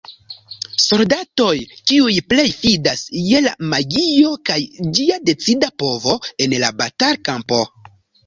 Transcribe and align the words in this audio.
Soldatoj 0.83 1.51
kiuj 1.89 2.13
plej 2.33 2.45
fidas 2.61 3.03
je 3.27 3.41
la 3.47 3.53
magio 3.75 4.33
kaj 4.51 4.57
ĝia 4.99 5.19
decida 5.31 5.69
povo 5.83 6.17
en 6.47 6.57
la 6.65 6.75
batal-kampo. 6.81 7.63